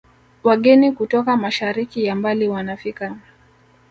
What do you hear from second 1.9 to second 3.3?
ya mbali wanafika